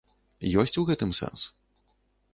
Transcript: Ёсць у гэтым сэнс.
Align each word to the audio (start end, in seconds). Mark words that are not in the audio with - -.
Ёсць 0.63 0.73
у 0.83 0.85
гэтым 0.89 1.13
сэнс. 1.21 1.41